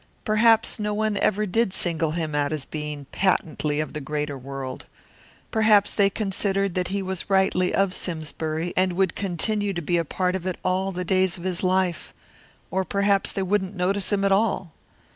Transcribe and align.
Perhaps 0.25 0.79
no 0.79 0.95
one 0.95 1.15
ever 1.17 1.45
did 1.45 1.73
single 1.75 2.09
him 2.13 2.33
out 2.33 2.51
as 2.51 2.63
a 2.63 2.67
being 2.69 3.05
patently 3.11 3.79
of 3.79 3.93
the 3.93 4.01
greater 4.01 4.35
world. 4.35 4.87
Perhaps 5.51 5.93
they 5.93 6.09
considered 6.09 6.73
that 6.73 6.87
he 6.87 7.03
was 7.03 7.29
rightly 7.29 7.71
of 7.71 7.93
Simsbury 7.93 8.73
and 8.75 8.93
would 8.93 9.13
continue 9.15 9.73
to 9.73 9.81
be 9.83 9.97
a 9.97 10.03
part 10.03 10.35
of 10.35 10.47
it 10.47 10.57
all 10.65 10.91
the 10.91 11.05
days 11.05 11.37
of 11.37 11.43
his 11.43 11.61
life; 11.61 12.15
or 12.71 12.83
perhaps 12.83 13.31
they 13.31 13.43
wouldn't 13.43 13.75
notice 13.75 14.11
him 14.11 14.25
at 14.25 14.31
all. 14.31 14.71